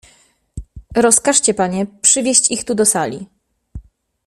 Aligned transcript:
"Rozkażcie, 0.95 1.53
panie, 1.53 1.85
przywieść 2.01 2.51
ich 2.51 2.65
tu 2.65 2.75
do 2.75 2.85
sali." 2.85 3.25